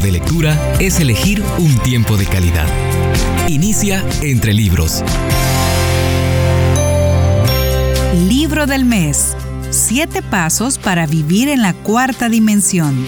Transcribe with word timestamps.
de 0.00 0.12
lectura 0.12 0.58
es 0.80 0.98
elegir 1.00 1.42
un 1.58 1.76
tiempo 1.78 2.16
de 2.16 2.26
calidad. 2.26 2.66
Inicia 3.48 4.04
entre 4.22 4.54
libros. 4.54 5.02
Libro 8.28 8.66
del 8.66 8.84
mes. 8.84 9.36
Siete 9.70 10.22
pasos 10.22 10.78
para 10.78 11.06
vivir 11.06 11.48
en 11.48 11.62
la 11.62 11.74
cuarta 11.74 12.28
dimensión. 12.28 13.06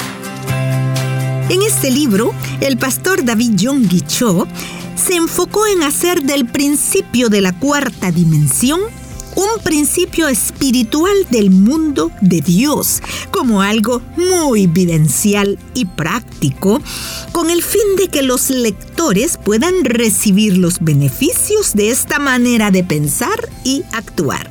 En 1.48 1.62
este 1.62 1.90
libro, 1.90 2.34
el 2.60 2.76
pastor 2.76 3.24
David 3.24 3.58
John 3.60 3.88
Cho 4.06 4.46
se 4.94 5.16
enfocó 5.16 5.66
en 5.66 5.82
hacer 5.82 6.22
del 6.22 6.46
principio 6.46 7.28
de 7.28 7.40
la 7.40 7.52
cuarta 7.52 8.12
dimensión 8.12 8.80
un 9.34 9.62
principio 9.62 10.28
espiritual 10.28 11.14
del 11.30 11.50
mundo 11.50 12.10
de 12.20 12.40
Dios 12.40 13.02
como 13.30 13.62
algo 13.62 14.02
muy 14.16 14.66
vivencial 14.66 15.58
y 15.74 15.84
práctico, 15.84 16.80
con 17.32 17.50
el 17.50 17.62
fin 17.62 17.96
de 17.96 18.08
que 18.08 18.22
los 18.22 18.50
lectores 18.50 19.38
puedan 19.42 19.84
recibir 19.84 20.56
los 20.58 20.80
beneficios 20.80 21.74
de 21.74 21.90
esta 21.90 22.18
manera 22.18 22.70
de 22.70 22.84
pensar 22.84 23.48
y 23.64 23.82
actuar. 23.92 24.50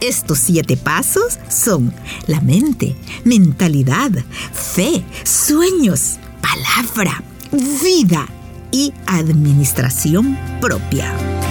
Estos 0.00 0.38
siete 0.38 0.76
pasos 0.76 1.38
son 1.48 1.94
la 2.26 2.40
mente, 2.40 2.94
mentalidad, 3.24 4.10
fe, 4.52 5.02
sueños, 5.22 6.18
palabra, 6.42 7.22
vida 7.82 8.28
y 8.70 8.92
administración 9.06 10.38
propia. 10.60 11.43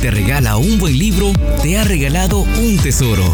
Te 0.00 0.10
regala 0.10 0.58
un 0.58 0.78
buen 0.78 0.98
libro, 0.98 1.32
te 1.62 1.78
ha 1.78 1.84
regalado 1.84 2.40
un 2.40 2.76
tesoro. 2.76 3.24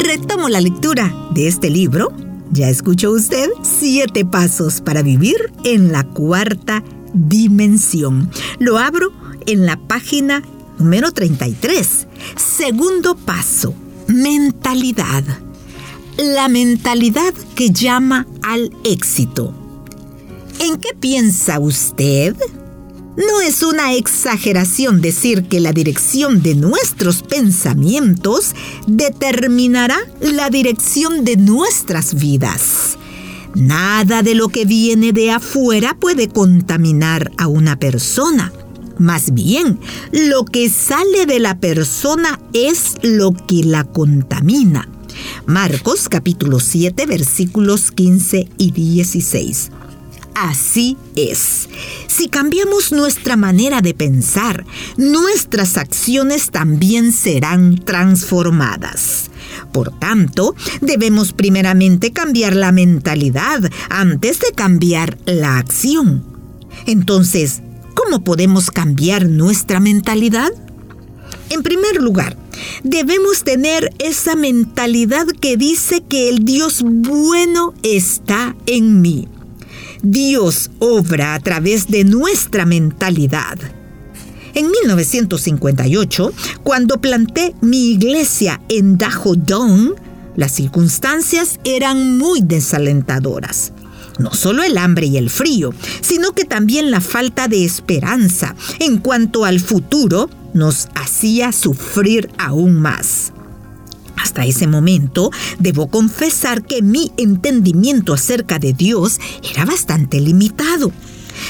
Retomo 0.00 0.48
la 0.48 0.60
lectura 0.60 1.14
de 1.30 1.46
este 1.46 1.70
libro. 1.70 2.12
Ya 2.50 2.68
escuchó 2.68 3.12
usted 3.12 3.48
siete 3.62 4.24
pasos 4.24 4.80
para 4.80 5.02
vivir 5.02 5.36
en 5.62 5.92
la 5.92 6.02
cuarta 6.02 6.82
dimensión. 7.14 8.30
Lo 8.58 8.78
abro 8.78 9.12
en 9.46 9.64
la 9.64 9.76
página 9.76 10.42
número 10.78 11.12
33. 11.12 12.08
Segundo 12.36 13.14
paso, 13.16 13.74
mentalidad. 14.08 15.22
La 16.18 16.48
mentalidad 16.48 17.32
que 17.54 17.70
llama 17.70 18.26
al 18.42 18.72
éxito. 18.84 19.65
¿En 20.58 20.78
qué 20.78 20.90
piensa 20.98 21.58
usted? 21.60 22.34
No 23.16 23.40
es 23.40 23.62
una 23.62 23.94
exageración 23.94 25.00
decir 25.00 25.44
que 25.44 25.60
la 25.60 25.72
dirección 25.72 26.42
de 26.42 26.54
nuestros 26.54 27.22
pensamientos 27.22 28.54
determinará 28.86 29.98
la 30.20 30.50
dirección 30.50 31.24
de 31.24 31.36
nuestras 31.36 32.14
vidas. 32.14 32.98
Nada 33.54 34.22
de 34.22 34.34
lo 34.34 34.48
que 34.48 34.64
viene 34.64 35.12
de 35.12 35.30
afuera 35.30 35.96
puede 35.98 36.28
contaminar 36.28 37.32
a 37.38 37.48
una 37.48 37.78
persona. 37.78 38.52
Más 38.98 39.32
bien, 39.34 39.78
lo 40.12 40.44
que 40.44 40.70
sale 40.70 41.26
de 41.26 41.38
la 41.38 41.58
persona 41.58 42.40
es 42.52 42.96
lo 43.02 43.32
que 43.32 43.62
la 43.64 43.84
contamina. 43.84 44.88
Marcos 45.46 46.08
capítulo 46.08 46.60
7 46.60 47.06
versículos 47.06 47.90
15 47.92 48.48
y 48.58 48.70
16. 48.72 49.70
Así 50.38 50.98
es. 51.14 51.66
Si 52.08 52.28
cambiamos 52.28 52.92
nuestra 52.92 53.36
manera 53.36 53.80
de 53.80 53.94
pensar, 53.94 54.66
nuestras 54.98 55.78
acciones 55.78 56.50
también 56.50 57.12
serán 57.12 57.82
transformadas. 57.82 59.30
Por 59.72 59.98
tanto, 59.98 60.54
debemos 60.82 61.32
primeramente 61.32 62.12
cambiar 62.12 62.54
la 62.54 62.70
mentalidad 62.70 63.62
antes 63.88 64.38
de 64.40 64.52
cambiar 64.54 65.16
la 65.24 65.56
acción. 65.56 66.22
Entonces, 66.84 67.62
¿cómo 67.94 68.22
podemos 68.22 68.70
cambiar 68.70 69.24
nuestra 69.24 69.80
mentalidad? 69.80 70.50
En 71.48 71.62
primer 71.62 72.02
lugar, 72.02 72.36
debemos 72.84 73.42
tener 73.42 73.90
esa 74.00 74.36
mentalidad 74.36 75.26
que 75.40 75.56
dice 75.56 76.02
que 76.06 76.28
el 76.28 76.44
Dios 76.44 76.82
bueno 76.84 77.72
está 77.82 78.54
en 78.66 79.00
mí. 79.00 79.28
Dios 80.08 80.70
obra 80.78 81.34
a 81.34 81.40
través 81.40 81.88
de 81.88 82.04
nuestra 82.04 82.64
mentalidad. 82.64 83.58
En 84.54 84.70
1958, 84.70 86.32
cuando 86.62 87.00
planté 87.00 87.56
mi 87.60 87.90
iglesia 87.90 88.60
en 88.68 88.98
Dahodong, 88.98 89.96
las 90.36 90.52
circunstancias 90.52 91.58
eran 91.64 92.18
muy 92.18 92.40
desalentadoras. 92.40 93.72
No 94.20 94.32
solo 94.32 94.62
el 94.62 94.78
hambre 94.78 95.06
y 95.06 95.16
el 95.16 95.28
frío, 95.28 95.74
sino 96.02 96.30
que 96.32 96.44
también 96.44 96.92
la 96.92 97.00
falta 97.00 97.48
de 97.48 97.64
esperanza 97.64 98.54
en 98.78 98.98
cuanto 98.98 99.44
al 99.44 99.58
futuro 99.58 100.30
nos 100.54 100.86
hacía 100.94 101.50
sufrir 101.50 102.30
aún 102.38 102.74
más. 102.74 103.32
Hasta 104.16 104.44
ese 104.44 104.66
momento, 104.66 105.30
debo 105.58 105.88
confesar 105.88 106.64
que 106.64 106.82
mi 106.82 107.12
entendimiento 107.16 108.14
acerca 108.14 108.58
de 108.58 108.72
Dios 108.72 109.18
era 109.50 109.64
bastante 109.64 110.20
limitado. 110.20 110.92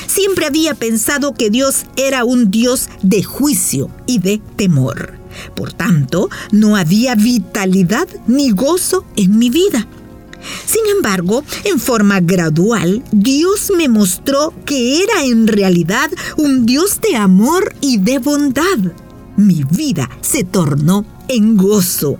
Siempre 0.06 0.46
había 0.46 0.74
pensado 0.74 1.34
que 1.34 1.50
Dios 1.50 1.86
era 1.96 2.24
un 2.24 2.50
Dios 2.50 2.88
de 3.02 3.22
juicio 3.22 3.90
y 4.06 4.18
de 4.18 4.40
temor. 4.56 5.14
Por 5.54 5.72
tanto, 5.72 6.28
no 6.50 6.76
había 6.76 7.14
vitalidad 7.14 8.08
ni 8.26 8.50
gozo 8.50 9.04
en 9.16 9.38
mi 9.38 9.50
vida. 9.50 9.86
Sin 10.66 10.82
embargo, 10.96 11.44
en 11.64 11.80
forma 11.80 12.20
gradual, 12.20 13.02
Dios 13.12 13.72
me 13.76 13.88
mostró 13.88 14.52
que 14.64 15.02
era 15.02 15.24
en 15.24 15.46
realidad 15.46 16.10
un 16.36 16.66
Dios 16.66 17.00
de 17.00 17.16
amor 17.16 17.74
y 17.80 17.98
de 17.98 18.18
bondad. 18.18 18.78
Mi 19.36 19.64
vida 19.64 20.08
se 20.20 20.44
tornó 20.44 21.04
en 21.28 21.56
gozo. 21.56 22.18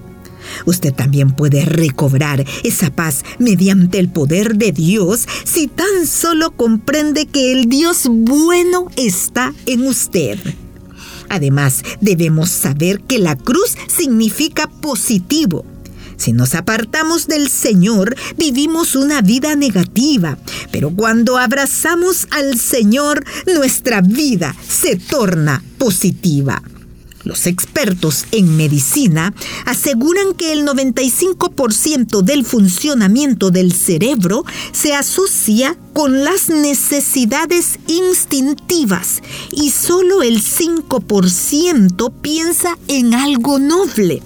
Usted 0.65 0.95
también 0.95 1.33
puede 1.33 1.65
recobrar 1.65 2.45
esa 2.65 2.91
paz 2.91 3.25
mediante 3.39 3.99
el 3.99 4.09
poder 4.09 4.57
de 4.57 4.73
Dios 4.73 5.27
si 5.45 5.67
tan 5.67 6.07
solo 6.07 6.53
comprende 6.53 7.27
que 7.27 7.53
el 7.53 7.69
Dios 7.69 8.03
bueno 8.09 8.89
está 8.97 9.55
en 9.67 9.87
usted. 9.87 10.39
Además, 11.29 11.83
debemos 12.01 12.51
saber 12.51 13.01
que 13.01 13.19
la 13.19 13.37
cruz 13.37 13.77
significa 13.89 14.69
positivo. 14.69 15.65
Si 16.17 16.33
nos 16.33 16.55
apartamos 16.55 17.27
del 17.27 17.49
Señor, 17.51 18.17
vivimos 18.39 18.97
una 18.97 19.21
vida 19.21 19.55
negativa, 19.55 20.39
pero 20.73 20.91
cuando 20.91 21.37
abrazamos 21.37 22.27
al 22.31 22.59
Señor, 22.59 23.25
nuestra 23.47 24.01
vida 24.01 24.57
se 24.67 24.97
torna 24.97 25.63
positiva. 25.79 26.63
Los 27.27 27.49
expertos 27.49 28.25
en 28.31 28.57
medicina 28.57 29.35
aseguran 29.65 30.35
que 30.35 30.53
el 30.53 30.65
95% 30.65 32.23
del 32.23 32.45
funcionamiento 32.45 33.51
del 33.51 33.73
cerebro 33.73 34.45
se 34.71 34.95
asocia 34.95 35.77
con 35.93 36.23
las 36.23 36.51
necesidades 36.51 37.81
instintivas 37.89 39.25
y 39.51 39.73
solo 39.73 40.23
el 40.23 40.41
5% 40.41 42.13
piensa 42.23 42.79
en 42.87 43.13
algo 43.13 43.59
noble. 43.59 44.23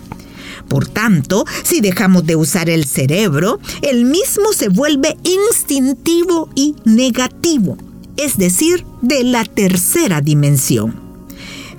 Por 0.69 0.87
tanto, 0.87 1.47
si 1.63 1.81
dejamos 1.81 2.27
de 2.27 2.37
usar 2.37 2.69
el 2.69 2.85
cerebro, 2.85 3.61
el 3.81 4.05
mismo 4.05 4.53
se 4.53 4.69
vuelve 4.69 5.17
instintivo 5.25 6.51
y 6.55 6.77
negativo, 6.85 7.79
es 8.19 8.37
decir, 8.37 8.85
de 9.01 9.25
la 9.25 9.47
tercera 9.47 10.21
dimensión. 10.21 11.10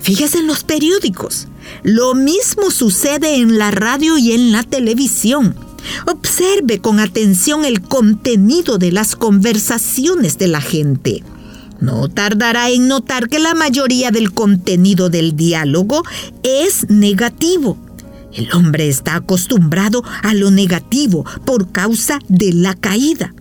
Fíjese 0.02 0.38
en 0.38 0.48
los 0.48 0.64
periódicos. 0.64 1.46
Lo 1.84 2.14
mismo 2.14 2.70
sucede 2.70 3.36
en 3.36 3.58
la 3.58 3.70
radio 3.70 4.18
y 4.18 4.32
en 4.32 4.50
la 4.50 4.64
televisión. 4.64 5.54
Observe 6.06 6.80
con 6.80 7.00
atención 7.00 7.64
el 7.64 7.80
contenido 7.80 8.78
de 8.78 8.92
las 8.92 9.14
conversaciones 9.16 10.38
de 10.38 10.48
la 10.48 10.60
gente. 10.60 11.22
No 11.80 12.08
tardará 12.08 12.70
en 12.70 12.88
notar 12.88 13.28
que 13.28 13.38
la 13.38 13.54
mayoría 13.54 14.10
del 14.10 14.32
contenido 14.32 15.08
del 15.08 15.36
diálogo 15.36 16.02
es 16.42 16.88
negativo. 16.88 17.76
El 18.32 18.52
hombre 18.52 18.88
está 18.88 19.16
acostumbrado 19.16 20.02
a 20.22 20.34
lo 20.34 20.50
negativo 20.50 21.24
por 21.44 21.70
causa 21.70 22.18
de 22.28 22.52
la 22.52 22.74
caída. 22.74 23.34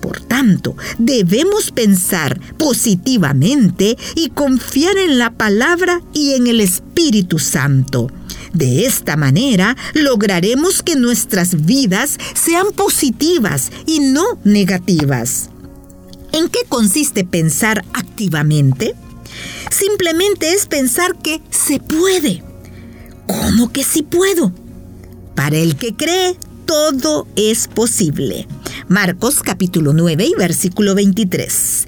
Por 0.00 0.20
tanto, 0.20 0.76
debemos 0.98 1.70
pensar 1.70 2.40
positivamente 2.56 3.96
y 4.14 4.30
confiar 4.30 4.96
en 4.96 5.18
la 5.18 5.30
palabra 5.30 6.00
y 6.14 6.34
en 6.34 6.46
el 6.46 6.60
Espíritu 6.60 7.38
Santo. 7.38 8.10
De 8.52 8.86
esta 8.86 9.16
manera 9.16 9.76
lograremos 9.94 10.82
que 10.82 10.96
nuestras 10.96 11.64
vidas 11.64 12.18
sean 12.34 12.72
positivas 12.74 13.70
y 13.86 14.00
no 14.00 14.24
negativas. 14.44 15.50
¿En 16.32 16.48
qué 16.48 16.60
consiste 16.68 17.24
pensar 17.24 17.84
activamente? 17.92 18.94
Simplemente 19.70 20.52
es 20.52 20.66
pensar 20.66 21.16
que 21.18 21.40
se 21.50 21.78
puede. 21.78 22.42
¿Cómo 23.26 23.72
que 23.72 23.84
sí 23.84 24.02
puedo? 24.02 24.52
Para 25.34 25.56
el 25.56 25.76
que 25.76 25.94
cree, 25.94 26.36
todo 26.66 27.26
es 27.36 27.68
posible. 27.68 28.46
Marcos 28.90 29.44
capítulo 29.44 29.92
9 29.92 30.24
y 30.24 30.34
versículo 30.36 30.96
23. 30.96 31.86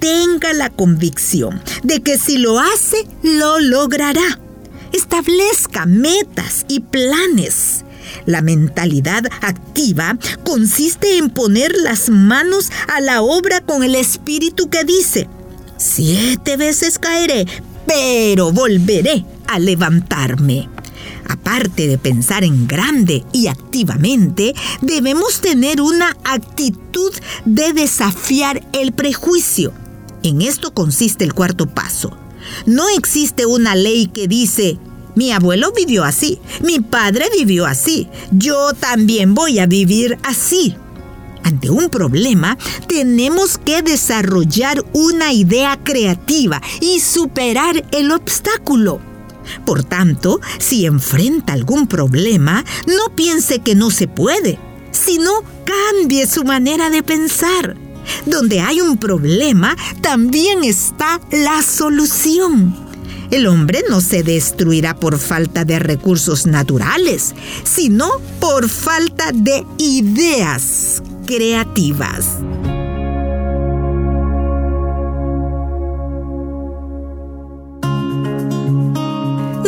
Tenga 0.00 0.52
la 0.52 0.68
convicción 0.68 1.62
de 1.84 2.02
que 2.02 2.18
si 2.18 2.38
lo 2.38 2.58
hace, 2.58 3.06
lo 3.22 3.60
logrará. 3.60 4.40
Establezca 4.92 5.86
metas 5.86 6.66
y 6.66 6.80
planes. 6.80 7.84
La 8.26 8.42
mentalidad 8.42 9.26
activa 9.42 10.18
consiste 10.42 11.18
en 11.18 11.30
poner 11.30 11.72
las 11.84 12.08
manos 12.08 12.72
a 12.92 13.00
la 13.00 13.22
obra 13.22 13.60
con 13.60 13.84
el 13.84 13.94
espíritu 13.94 14.68
que 14.68 14.82
dice, 14.82 15.28
siete 15.76 16.56
veces 16.56 16.98
caeré, 16.98 17.46
pero 17.86 18.50
volveré 18.50 19.24
a 19.46 19.60
levantarme. 19.60 20.68
Aparte 21.30 21.86
de 21.86 21.96
pensar 21.96 22.42
en 22.42 22.66
grande 22.66 23.24
y 23.32 23.46
activamente, 23.46 24.52
debemos 24.80 25.40
tener 25.40 25.80
una 25.80 26.16
actitud 26.24 27.12
de 27.44 27.72
desafiar 27.72 28.66
el 28.72 28.90
prejuicio. 28.90 29.72
En 30.24 30.42
esto 30.42 30.74
consiste 30.74 31.22
el 31.22 31.32
cuarto 31.32 31.66
paso. 31.66 32.18
No 32.66 32.88
existe 32.88 33.46
una 33.46 33.76
ley 33.76 34.08
que 34.08 34.26
dice, 34.26 34.78
mi 35.14 35.30
abuelo 35.30 35.70
vivió 35.70 36.02
así, 36.02 36.40
mi 36.64 36.80
padre 36.80 37.26
vivió 37.32 37.64
así, 37.64 38.08
yo 38.32 38.72
también 38.72 39.32
voy 39.36 39.60
a 39.60 39.66
vivir 39.66 40.18
así. 40.24 40.74
Ante 41.44 41.70
un 41.70 41.90
problema, 41.90 42.58
tenemos 42.88 43.56
que 43.56 43.82
desarrollar 43.82 44.84
una 44.92 45.32
idea 45.32 45.78
creativa 45.84 46.60
y 46.80 46.98
superar 46.98 47.84
el 47.92 48.10
obstáculo. 48.10 49.09
Por 49.64 49.84
tanto, 49.84 50.40
si 50.58 50.86
enfrenta 50.86 51.52
algún 51.52 51.86
problema, 51.86 52.64
no 52.86 53.14
piense 53.14 53.60
que 53.60 53.74
no 53.74 53.90
se 53.90 54.08
puede, 54.08 54.58
sino 54.90 55.30
cambie 55.64 56.26
su 56.26 56.44
manera 56.44 56.90
de 56.90 57.02
pensar. 57.02 57.76
Donde 58.26 58.60
hay 58.60 58.80
un 58.80 58.98
problema, 58.98 59.76
también 60.00 60.64
está 60.64 61.20
la 61.30 61.62
solución. 61.62 62.74
El 63.30 63.46
hombre 63.46 63.84
no 63.88 64.00
se 64.00 64.24
destruirá 64.24 64.96
por 64.96 65.18
falta 65.18 65.64
de 65.64 65.78
recursos 65.78 66.46
naturales, 66.46 67.34
sino 67.62 68.10
por 68.40 68.68
falta 68.68 69.30
de 69.32 69.64
ideas 69.78 71.00
creativas. 71.26 72.26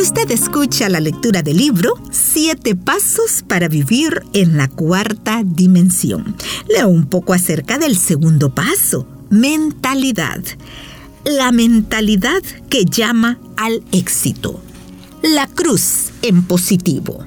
Usted 0.03 0.31
escucha 0.31 0.89
la 0.89 0.99
lectura 0.99 1.43
del 1.43 1.55
libro 1.55 1.93
Siete 2.11 2.75
Pasos 2.75 3.41
para 3.47 3.69
Vivir 3.69 4.21
en 4.33 4.57
la 4.57 4.67
Cuarta 4.67 5.43
Dimensión. 5.45 6.35
Leo 6.67 6.89
un 6.89 7.05
poco 7.05 7.31
acerca 7.31 7.77
del 7.77 7.97
segundo 7.97 8.53
paso, 8.53 9.07
mentalidad. 9.29 10.43
La 11.23 11.53
mentalidad 11.53 12.43
que 12.69 12.83
llama 12.83 13.39
al 13.55 13.81
éxito. 13.93 14.61
La 15.21 15.47
cruz 15.47 16.11
en 16.21 16.43
positivo. 16.43 17.25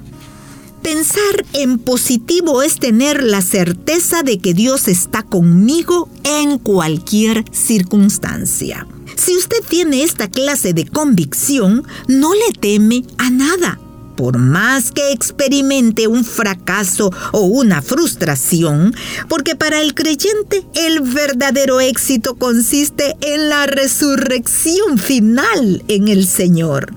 Pensar 0.82 1.46
en 1.54 1.78
positivo 1.78 2.62
es 2.62 2.78
tener 2.78 3.22
la 3.22 3.40
certeza 3.40 4.22
de 4.22 4.38
que 4.38 4.52
Dios 4.52 4.86
está 4.88 5.22
conmigo 5.22 6.10
en 6.24 6.58
cualquier 6.58 7.42
circunstancia. 7.52 8.86
Si 9.16 9.34
usted 9.34 9.62
tiene 9.66 10.02
esta 10.02 10.28
clase 10.28 10.74
de 10.74 10.86
convicción, 10.86 11.84
no 12.06 12.34
le 12.34 12.52
teme 12.60 13.02
a 13.16 13.30
nada. 13.30 13.80
Por 14.14 14.38
más 14.38 14.92
que 14.92 15.12
experimente 15.12 16.06
un 16.06 16.24
fracaso 16.24 17.10
o 17.32 17.40
una 17.40 17.82
frustración, 17.82 18.94
porque 19.28 19.56
para 19.56 19.80
el 19.80 19.94
creyente 19.94 20.64
el 20.74 21.00
verdadero 21.00 21.80
éxito 21.80 22.34
consiste 22.34 23.16
en 23.20 23.48
la 23.48 23.66
resurrección 23.66 24.98
final 24.98 25.82
en 25.88 26.08
el 26.08 26.26
Señor. 26.26 26.94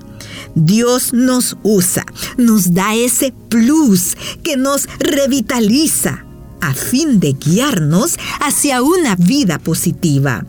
Dios 0.54 1.12
nos 1.12 1.56
usa, 1.62 2.04
nos 2.36 2.74
da 2.74 2.94
ese 2.94 3.32
plus 3.48 4.16
que 4.42 4.56
nos 4.56 4.88
revitaliza 4.98 6.24
a 6.60 6.74
fin 6.74 7.20
de 7.20 7.32
guiarnos 7.32 8.18
hacia 8.40 8.82
una 8.82 9.16
vida 9.16 9.58
positiva. 9.58 10.44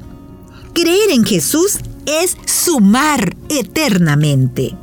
Creer 0.74 1.12
en 1.12 1.26
Jesús 1.26 1.80
es 2.06 2.38
sumar 2.46 3.36
eternamente. 3.50 4.76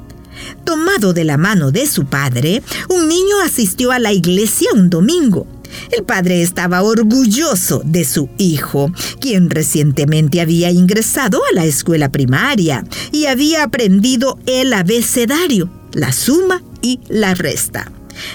Tomado 0.65 1.13
de 1.13 1.25
la 1.25 1.37
mano 1.37 1.71
de 1.71 1.87
su 1.87 2.05
padre, 2.05 2.63
un 2.89 3.09
niño 3.09 3.41
asistió 3.45 3.91
a 3.91 3.99
la 3.99 4.13
iglesia 4.13 4.69
un 4.75 4.91
domingo. 4.91 5.47
El 5.91 6.05
padre 6.05 6.43
estaba 6.43 6.83
orgulloso 6.83 7.83
de 7.85 8.05
su 8.05 8.29
hijo, 8.39 8.93
quien 9.21 9.51
recientemente 9.51 10.41
había 10.41 10.71
ingresado 10.71 11.41
a 11.51 11.55
la 11.55 11.65
escuela 11.65 12.11
primaria 12.11 12.85
y 13.13 13.27
había 13.27 13.65
aprendido 13.65 14.39
el 14.47 14.73
abecedario, 14.73 15.71
la 15.93 16.13
suma 16.13 16.63
y 16.83 17.01
la 17.09 17.35
resta. 17.35 17.91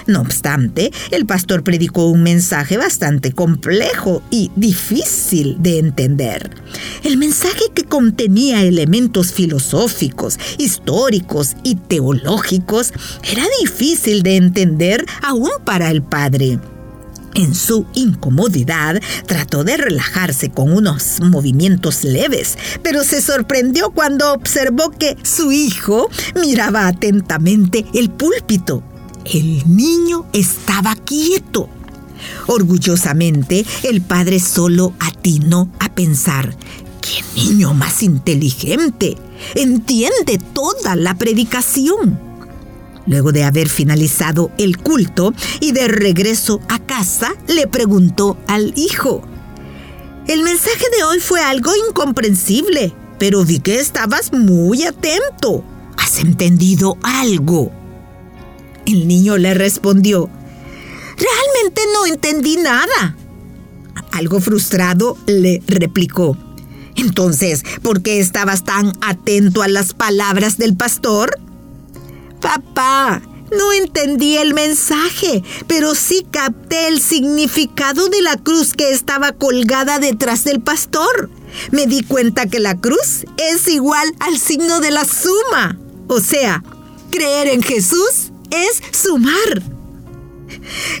No 0.06 0.20
obstante, 0.20 0.92
el 1.10 1.26
pastor 1.26 1.62
predicó 1.62 2.08
un 2.08 2.22
mensaje 2.22 2.76
bastante 2.76 3.32
complejo 3.32 4.22
y 4.30 4.50
difícil 4.56 5.56
de 5.60 5.78
entender. 5.78 6.50
El 7.02 7.16
mensaje 7.16 7.64
que 7.74 7.84
contenía 7.84 8.62
elementos 8.62 9.32
filosóficos, 9.32 10.38
históricos 10.58 11.56
y 11.62 11.76
teológicos 11.76 12.92
era 13.30 13.44
difícil 13.60 14.22
de 14.22 14.36
entender 14.36 15.04
aún 15.22 15.50
para 15.64 15.90
el 15.90 16.02
padre. 16.02 16.58
En 17.34 17.54
su 17.54 17.84
incomodidad, 17.94 19.02
trató 19.26 19.64
de 19.64 19.76
relajarse 19.76 20.50
con 20.50 20.72
unos 20.72 21.20
movimientos 21.20 22.04
leves, 22.04 22.56
pero 22.82 23.02
se 23.02 23.20
sorprendió 23.20 23.90
cuando 23.90 24.32
observó 24.32 24.90
que 24.90 25.16
su 25.24 25.50
hijo 25.50 26.08
miraba 26.40 26.86
atentamente 26.86 27.84
el 27.92 28.10
púlpito. 28.10 28.84
El 29.24 29.62
niño 29.74 30.26
estaba 30.32 30.94
quieto. 30.96 31.68
Orgullosamente, 32.46 33.64
el 33.82 34.02
padre 34.02 34.38
solo 34.38 34.92
atinó 35.00 35.70
a 35.80 35.88
pensar, 35.94 36.54
¡qué 37.00 37.24
niño 37.34 37.72
más 37.72 38.02
inteligente! 38.02 39.16
Entiende 39.54 40.38
toda 40.52 40.94
la 40.94 41.14
predicación. 41.14 42.18
Luego 43.06 43.32
de 43.32 43.44
haber 43.44 43.68
finalizado 43.68 44.50
el 44.58 44.78
culto 44.78 45.32
y 45.60 45.72
de 45.72 45.88
regreso 45.88 46.60
a 46.68 46.78
casa, 46.78 47.34
le 47.48 47.66
preguntó 47.66 48.38
al 48.46 48.72
hijo, 48.76 49.22
El 50.26 50.42
mensaje 50.42 50.84
de 50.96 51.04
hoy 51.04 51.20
fue 51.20 51.40
algo 51.40 51.70
incomprensible, 51.88 52.94
pero 53.18 53.44
vi 53.44 53.58
que 53.58 53.78
estabas 53.78 54.32
muy 54.32 54.84
atento. 54.84 55.62
¿Has 55.98 56.18
entendido 56.18 56.96
algo? 57.02 57.83
El 58.86 59.08
niño 59.08 59.38
le 59.38 59.54
respondió, 59.54 60.28
Realmente 61.16 61.82
no 61.92 62.06
entendí 62.06 62.56
nada. 62.56 63.16
Algo 64.12 64.40
frustrado 64.40 65.16
le 65.26 65.62
replicó, 65.66 66.36
Entonces, 66.96 67.62
¿por 67.82 68.02
qué 68.02 68.20
estabas 68.20 68.64
tan 68.64 68.92
atento 69.00 69.62
a 69.62 69.68
las 69.68 69.94
palabras 69.94 70.58
del 70.58 70.76
pastor? 70.76 71.38
Papá, 72.40 73.22
no 73.56 73.72
entendí 73.72 74.36
el 74.36 74.52
mensaje, 74.52 75.42
pero 75.66 75.94
sí 75.94 76.26
capté 76.30 76.88
el 76.88 77.00
significado 77.00 78.08
de 78.08 78.20
la 78.20 78.36
cruz 78.36 78.74
que 78.74 78.90
estaba 78.90 79.32
colgada 79.32 79.98
detrás 79.98 80.44
del 80.44 80.60
pastor. 80.60 81.30
Me 81.70 81.86
di 81.86 82.02
cuenta 82.02 82.46
que 82.46 82.60
la 82.60 82.78
cruz 82.78 83.24
es 83.36 83.68
igual 83.68 84.12
al 84.20 84.38
signo 84.38 84.80
de 84.80 84.90
la 84.90 85.04
suma. 85.04 85.78
O 86.08 86.20
sea, 86.20 86.62
creer 87.10 87.48
en 87.48 87.62
Jesús 87.62 88.32
es 88.54 88.82
sumar. 88.96 89.62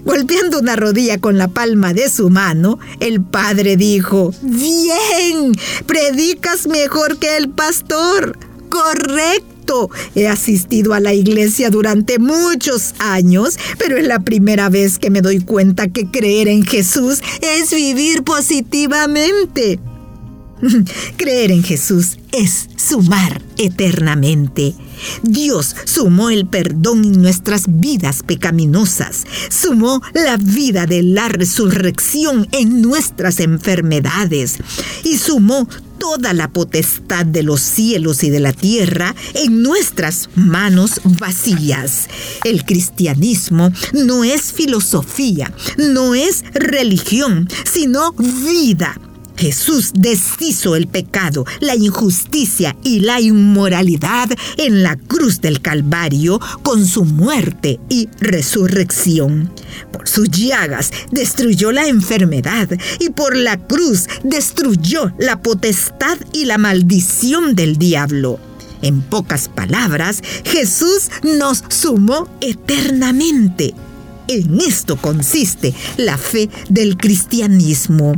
Golpeando 0.04 0.58
una 0.58 0.76
rodilla 0.76 1.18
con 1.18 1.38
la 1.38 1.48
palma 1.48 1.92
de 1.92 2.10
su 2.10 2.28
mano, 2.30 2.78
el 3.00 3.22
padre 3.22 3.76
dijo, 3.76 4.32
Bien, 4.42 5.52
predicas 5.86 6.66
mejor 6.66 7.18
que 7.18 7.36
el 7.36 7.50
pastor. 7.50 8.38
Correcto 8.68 9.54
He 10.14 10.28
asistido 10.28 10.94
a 10.94 11.00
la 11.00 11.14
iglesia 11.14 11.70
durante 11.70 12.18
muchos 12.18 12.94
años, 12.98 13.58
pero 13.78 13.96
es 13.96 14.06
la 14.06 14.20
primera 14.20 14.68
vez 14.68 14.98
que 14.98 15.10
me 15.10 15.22
doy 15.22 15.40
cuenta 15.40 15.88
que 15.88 16.10
creer 16.10 16.48
en 16.48 16.64
Jesús 16.64 17.20
es 17.40 17.70
vivir 17.70 18.22
positivamente. 18.22 19.78
Creer 21.16 21.50
en 21.50 21.62
Jesús 21.62 22.18
es 22.32 22.68
sumar 22.76 23.42
eternamente. 23.58 24.74
Dios 25.22 25.74
sumó 25.84 26.30
el 26.30 26.46
perdón 26.46 27.04
en 27.04 27.22
nuestras 27.22 27.64
vidas 27.66 28.22
pecaminosas, 28.22 29.24
sumó 29.50 30.02
la 30.12 30.36
vida 30.36 30.86
de 30.86 31.02
la 31.02 31.28
resurrección 31.28 32.48
en 32.52 32.82
nuestras 32.82 33.40
enfermedades 33.40 34.58
y 35.04 35.18
sumó 35.18 35.68
toda 35.98 36.32
la 36.32 36.48
potestad 36.48 37.24
de 37.24 37.42
los 37.42 37.60
cielos 37.60 38.24
y 38.24 38.30
de 38.30 38.40
la 38.40 38.52
tierra 38.52 39.14
en 39.34 39.62
nuestras 39.62 40.28
manos 40.34 41.00
vacías. 41.04 42.08
El 42.44 42.64
cristianismo 42.64 43.72
no 43.92 44.24
es 44.24 44.52
filosofía, 44.52 45.52
no 45.76 46.14
es 46.14 46.44
religión, 46.52 47.48
sino 47.64 48.12
vida 48.12 48.96
Jesús 49.36 49.92
deshizo 49.94 50.76
el 50.76 50.86
pecado, 50.86 51.44
la 51.60 51.74
injusticia 51.74 52.76
y 52.82 53.00
la 53.00 53.20
inmoralidad 53.20 54.28
en 54.56 54.82
la 54.82 54.96
cruz 54.96 55.40
del 55.40 55.60
Calvario 55.60 56.40
con 56.62 56.86
su 56.86 57.04
muerte 57.04 57.80
y 57.88 58.08
resurrección. 58.20 59.50
Por 59.92 60.08
sus 60.08 60.30
llagas 60.30 60.90
destruyó 61.10 61.72
la 61.72 61.86
enfermedad 61.86 62.68
y 63.00 63.10
por 63.10 63.36
la 63.36 63.58
cruz 63.58 64.06
destruyó 64.22 65.12
la 65.18 65.42
potestad 65.42 66.18
y 66.32 66.44
la 66.44 66.58
maldición 66.58 67.54
del 67.54 67.76
diablo. 67.76 68.38
En 68.82 69.00
pocas 69.00 69.48
palabras, 69.48 70.22
Jesús 70.44 71.10
nos 71.22 71.64
sumó 71.68 72.28
eternamente. 72.40 73.74
En 74.28 74.60
esto 74.60 74.96
consiste 74.96 75.74
la 75.96 76.18
fe 76.18 76.50
del 76.68 76.96
cristianismo. 76.96 78.14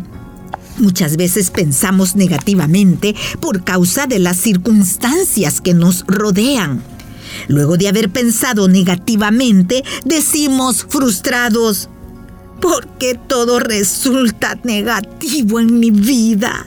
Muchas 0.79 1.17
veces 1.17 1.51
pensamos 1.51 2.17
negativamente 2.17 3.15
por 3.41 3.65
causa 3.65 4.07
de 4.07 4.19
las 4.19 4.37
circunstancias 4.37 5.61
que 5.61 5.75
nos 5.75 6.05
rodean. 6.07 6.83
Luego 7.49 7.77
de 7.77 7.89
haber 7.89 8.11
pensado 8.11 8.69
negativamente, 8.69 9.85
decimos 10.05 10.87
frustrados, 10.89 11.89
¿por 12.61 12.87
qué 12.99 13.15
todo 13.15 13.59
resulta 13.59 14.59
negativo 14.65 15.61
en 15.61 15.79
mi 15.79 15.91
vida? 15.91 16.67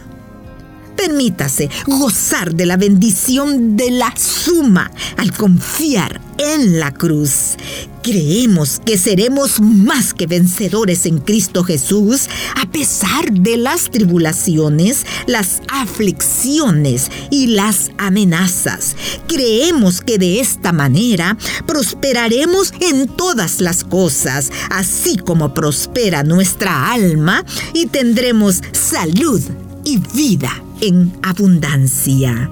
Permítase 0.99 1.69
gozar 1.87 2.53
de 2.55 2.65
la 2.65 2.75
bendición 2.75 3.77
de 3.77 3.89
la 3.89 4.13
suma 4.17 4.91
al 5.15 5.31
confiar 5.31 6.19
en 6.37 6.77
la 6.77 6.93
cruz. 6.93 7.55
Creemos 8.03 8.81
que 8.85 8.97
seremos 8.97 9.61
más 9.61 10.13
que 10.13 10.27
vencedores 10.27 11.05
en 11.05 11.19
Cristo 11.19 11.63
Jesús 11.63 12.27
a 12.61 12.69
pesar 12.69 13.31
de 13.31 13.55
las 13.55 13.89
tribulaciones, 13.91 15.05
las 15.25 15.61
aflicciones 15.69 17.09
y 17.31 17.47
las 17.47 17.91
amenazas. 17.97 18.97
Creemos 19.29 20.01
que 20.01 20.17
de 20.17 20.41
esta 20.41 20.73
manera 20.73 21.37
prosperaremos 21.65 22.73
en 22.81 23.07
todas 23.07 23.61
las 23.61 23.85
cosas, 23.85 24.51
así 24.69 25.15
como 25.15 25.53
prospera 25.53 26.23
nuestra 26.23 26.91
alma 26.91 27.45
y 27.73 27.85
tendremos 27.85 28.61
salud 28.73 29.41
y 29.85 29.97
vida 30.13 30.61
en 30.81 31.12
abundancia. 31.21 32.50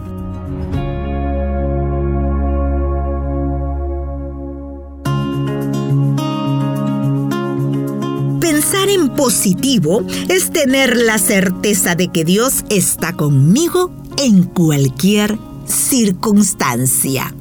Pensar 8.39 8.89
en 8.89 9.09
positivo 9.09 10.05
es 10.29 10.51
tener 10.51 10.97
la 10.97 11.17
certeza 11.17 11.95
de 11.95 12.09
que 12.09 12.25
Dios 12.25 12.65
está 12.69 13.13
conmigo 13.13 13.91
en 14.17 14.43
cualquier 14.43 15.37
circunstancia. 15.65 17.33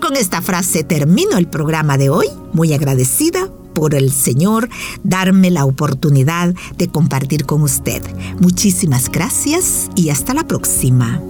Con 0.00 0.16
esta 0.16 0.40
frase 0.40 0.84
termino 0.84 1.36
el 1.36 1.48
programa 1.48 1.98
de 1.98 2.10
hoy, 2.10 2.26
muy 2.52 2.72
agradecida 2.72 3.48
por 3.72 3.94
el 3.94 4.12
Señor 4.12 4.68
darme 5.02 5.50
la 5.50 5.64
oportunidad 5.64 6.54
de 6.76 6.88
compartir 6.88 7.44
con 7.44 7.62
usted. 7.62 8.02
Muchísimas 8.40 9.10
gracias 9.10 9.90
y 9.94 10.10
hasta 10.10 10.34
la 10.34 10.46
próxima. 10.46 11.20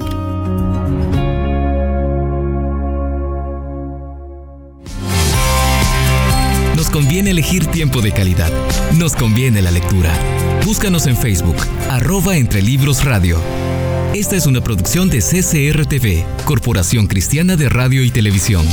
Nos 6.77 6.91
conviene 6.91 7.31
elegir 7.31 7.67
tiempo 7.67 8.01
de 8.01 8.13
calidad. 8.13 8.51
Nos 8.99 9.15
conviene 9.15 9.63
la 9.63 9.71
lectura. 9.71 10.13
Búscanos 10.65 11.07
en 11.07 11.17
Facebook, 11.17 11.57
arroba 11.91 12.37
entre 12.37 12.61
libros 12.61 13.05
radio. 13.05 13.39
Esta 14.15 14.37
es 14.37 14.47
una 14.47 14.63
producción 14.63 15.09
de 15.09 15.21
CCRTV, 15.21 16.45
Corporación 16.45 17.07
Cristiana 17.07 17.57
de 17.57 17.69
Radio 17.69 18.03
y 18.05 18.11
Televisión. 18.11 18.67